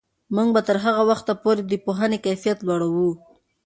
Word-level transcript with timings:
موږ 0.35 0.47
به 0.55 0.61
تر 0.67 0.77
هغه 0.85 1.03
وخته 1.09 1.33
پورې 1.43 1.61
د 1.65 1.73
پوهنې 1.85 2.17
کیفیت 2.25 2.59
لوړوو. 2.67 3.09